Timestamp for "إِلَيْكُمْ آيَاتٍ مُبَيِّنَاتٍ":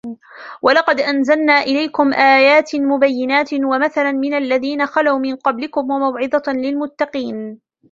1.61-3.53